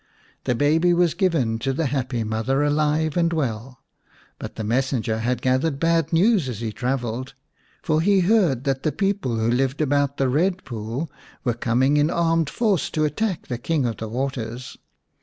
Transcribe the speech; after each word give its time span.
The 0.45 0.55
baby 0.55 0.95
was 0.95 1.13
given 1.13 1.59
to 1.59 1.73
the 1.73 1.85
happy 1.85 2.23
mother 2.23 2.63
alive 2.63 3.15
and 3.15 3.31
well, 3.31 3.81
but 4.39 4.55
the 4.55 4.63
messenger 4.63 5.19
had 5.19 5.43
gathered 5.43 5.79
bad 5.79 6.11
news 6.11 6.49
as 6.49 6.59
he 6.59 6.71
travelled. 6.71 7.35
For 7.83 8.01
he 8.01 8.21
heard 8.21 8.63
that 8.63 8.81
the 8.81 8.91
people 8.91 9.37
who 9.37 9.51
lived 9.51 9.79
about 9.79 10.17
the 10.17 10.27
Red 10.27 10.65
Pool 10.65 11.11
were 11.43 11.53
coming 11.53 11.97
in 11.97 12.09
armed 12.09 12.49
force 12.49 12.89
to 12.89 13.05
attack 13.05 13.45
the 13.45 13.59
King 13.59 13.85
of 13.85 13.97
the 13.97 14.07
Waters. 14.09 14.75